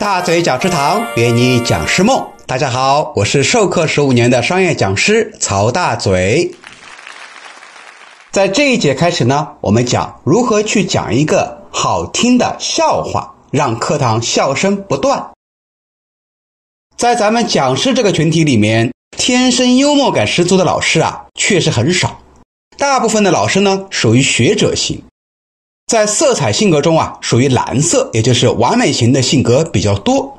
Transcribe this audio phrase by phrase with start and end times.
[0.00, 2.26] 大嘴讲师堂约你讲师梦。
[2.46, 6.50] 大家好，我是授课十五年的商业讲师曹大嘴。
[8.30, 15.32] 在这一节开始呢，我们讲如何去讲一个好听的笑话，让课堂笑声不断。
[16.96, 22.18] 在咱们讲师这个群体里面，天生幽默感十足的老师啊，确实很少。
[22.78, 25.02] 大部分的老师呢，属于学者型。
[25.90, 30.38] 在色彩性格中啊，属于蓝色，也就是完美型的性格比较多。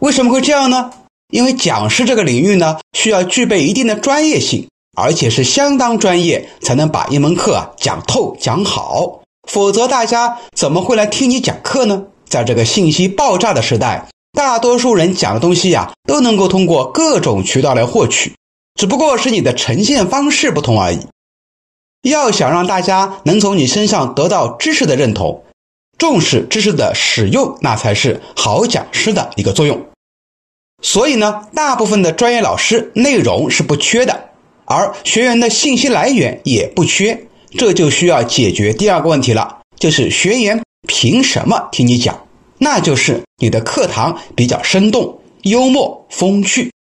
[0.00, 0.92] 为什么会这样呢？
[1.32, 9.22] 因为讲师这个领域呢，需要具备一定的专业性，而且是相当专业，才能把一门课啊讲透讲好。
[9.48, 12.04] 否则，大家怎么会来听你讲课呢？
[12.28, 18.34] 在这个信息爆炸的时代，大多数人讲的东西呀，都能够通过各种渠道来获取，
[18.78, 20.98] 只不过是你的呈现方式不同而已。
[22.02, 25.44] 要想让大家能从你身上得到知识的认同，
[25.98, 29.86] 重视知识的使用，那才是好讲师的一个作用。
[30.82, 34.30] 所以呢，大部分的专业老师内容是不缺的，
[34.64, 37.26] 而学员的信息来源也不缺，
[37.56, 42.26] 这就需要解决第二个问题了，就是学员凭什么听你讲？
[42.58, 46.72] 那就是你的课堂比较生动、幽默、风趣。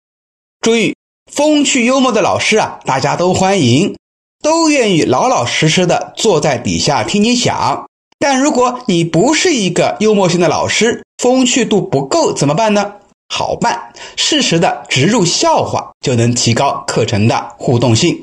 [0.62, 0.95] 注意，
[1.32, 3.95] 风趣幽默的老师啊，大家都欢迎。
[4.42, 7.88] 都愿意老老实实的坐在底下听你讲，
[8.20, 12.94] 但如果你不是一个幽默性的老师，风趣度不够怎么办呢？
[13.33, 18.22] 好办，适时的植入笑话就能提高课程的互动性。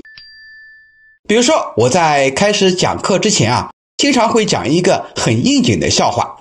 [1.26, 6.36] 比如说，我在开始讲课之前啊，经常会讲一个很应景的笑话。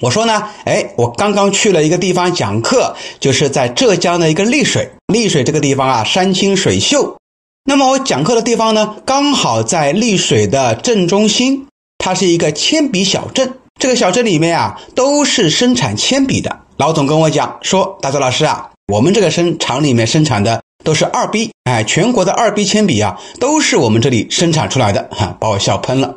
[0.00, 7.18] 我说呢，哎，我刚刚去了一个地方讲课，就是在浙江的一个丽水，丽水这个地方啊，山清水秀。
[7.64, 11.66] 那么我讲课的地方呢，刚好在丽水的正中心，
[11.98, 13.54] 它是一个铅笔小镇。
[13.78, 16.60] 这个小镇里面啊，都是生产铅笔的。
[16.76, 26.16] 老总跟我讲说：“大周老师啊，我们这个生厂里面生产的都是二 B，哎，全国的二 B 铅笔啊，都是我们这里生产出来的。”哈，把我笑喷了。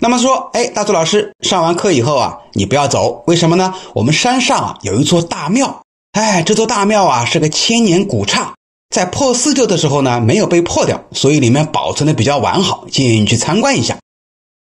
[0.00, 3.74] 那么说，哎，大周老师上完课以后啊，你不要走，为什么呢？
[3.94, 5.82] 我们山上啊有一座大庙，
[6.12, 8.54] 哎，这座大庙啊是个千年古刹。
[8.90, 13.98] 在破四旧的时候呢，没有被破掉，所以里面保存的比较完好，建议你去参观一下。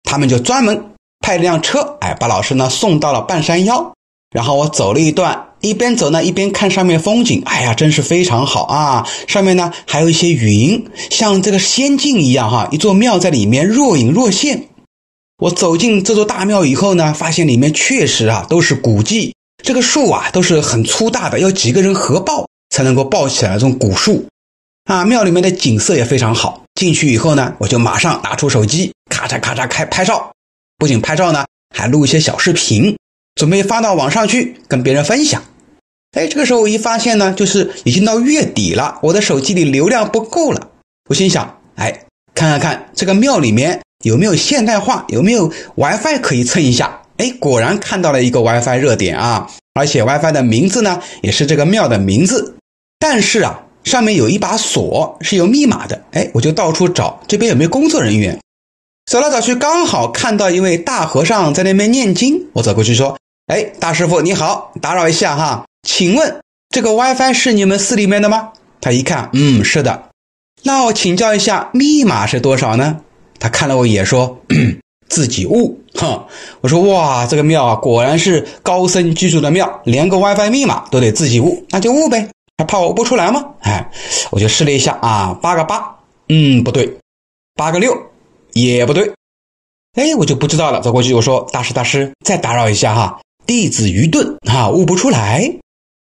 [0.02, 3.92] 他们就专门派了辆车，哎，把老师呢送到了半山腰。
[4.34, 9.06] 然后我走了一段，一边走呢，一边看上面风景，哎呀，真是非常好啊！
[9.26, 14.68] 上面呢还有一些云，像这个仙境一样哈，一座庙在里面若隐若现。
[15.38, 19.34] 我走进这座大庙以后呢，发现里面确实啊都是古迹，
[19.64, 22.46] 这个树啊都是很粗大的，要几个人合抱。
[22.80, 24.24] 才能够抱起来这种古树，
[24.86, 26.64] 啊，庙里面的景色也非常好。
[26.74, 30.32] 进去以后呢，我就马上拿出手机，咔嚓咔嚓开拍照，
[30.78, 31.44] 不仅拍照呢，
[31.76, 32.96] 还录一些小视频，
[33.34, 35.42] 准备发到网上去跟别人分享。
[36.12, 40.68] 哎，这个时候我一发现呢，就是已经到月底了，我的手机里流量不够了。
[41.10, 47.02] 我心想，哎，看看看这个庙里面有没有现代化，有没有 WiFi 可以蹭一下。
[47.18, 52.54] 哎，果然看到了一个 WiFi 热点啊，而且 WiFi 的名字呢，也是这个庙的名字。
[53.00, 58.38] 但是啊，上面有一把锁是有密码的，哎，我就到处找这边有没有工作人员。
[59.10, 62.46] 走来走去，刚好看到一位大和尚在那边念经。
[62.52, 63.18] 我走过去说
[63.52, 68.50] ：“哎，大师傅你好，打扰一下哈，请问这个 WiFi 是你们寺里面的吗？”
[68.80, 70.04] 他一看，嗯，是的。
[70.62, 73.00] 那我请教一下，密码是多少呢？
[73.40, 74.38] 他看了我一眼说
[75.08, 76.22] ：“自己悟。”哼，
[76.60, 82.28] 我说哇，这个庙啊，果然是高僧居住的庙，连个 WiFi 密码都得自己悟，那就悟呗。
[82.60, 83.42] 还怕我不出来吗？
[83.60, 83.90] 哎，
[84.30, 85.96] 我就试了一下啊，八个八，
[86.28, 86.94] 嗯，不对，
[87.54, 87.96] 八个六
[88.52, 89.10] 也不对，
[89.96, 90.82] 哎，我就不知道了。
[90.82, 95.50] 走过去我说：“大师，大师，再打扰一下哈，弟子愚钝啊，悟不出来。”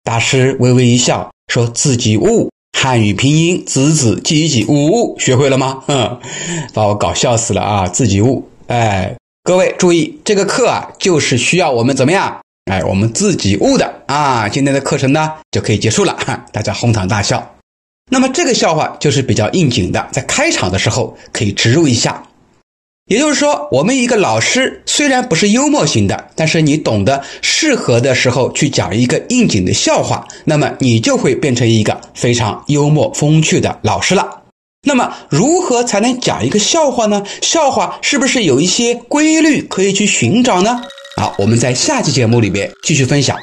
[0.03, 6.19] 大师微微一笑，说：“自己悟，汉语拼音子子记记悟悟，学会了吗？”哼，
[6.73, 7.87] 把我搞笑死了啊！
[7.87, 12.41] 自己悟，哎，各位注意，这个课啊，就是需要我们怎么样？
[12.67, 14.49] 哎，我们自己悟的啊！
[14.49, 16.19] 今天的课程呢就可以结束了，
[16.53, 17.55] 大家哄堂大笑。
[18.11, 22.21] 那么这个笑话就是比较应景的，在开场的时候可以植入一下。
[23.07, 34.43] 也就是说，我们一个老师虽然不是幽默型的，但是你懂得适合的时候去讲一个应景的笑话，那么你就会变成一个非常幽默风趣的老师了。
[34.83, 37.23] 那么如何才能讲一个笑话呢？
[37.43, 40.83] 笑话是不是有一些规律可以去寻找呢？
[41.19, 43.39] 好，我们在下期节目里边继续分享。